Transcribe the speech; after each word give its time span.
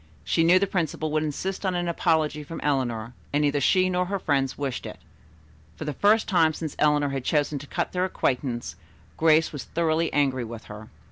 She 0.23 0.43
knew 0.43 0.57
the 0.57 0.65
principal 0.65 1.11
would 1.11 1.21
insist 1.21 1.63
on 1.63 1.75
an 1.75 1.87
apology 1.87 2.41
from 2.43 2.59
Eleanor, 2.61 3.13
and 3.31 3.43
neither 3.43 3.61
she 3.61 3.87
nor 3.87 4.07
her 4.07 4.17
friends 4.17 4.57
wished 4.57 4.87
it. 4.87 4.97
For 5.75 5.85
the 5.85 5.93
first 5.93 6.27
time 6.27 6.53
since 6.55 6.75
Eleanor 6.79 7.09
had 7.09 7.23
chosen 7.23 7.59
to 7.59 7.67
cut 7.67 7.91
their 7.91 8.05
acquaintance 8.05 8.75
Grace 9.15 9.53
was 9.53 9.65
thoroughly 9.65 10.11
angry 10.11 10.43
with 10.43 10.63
her. 10.63 10.89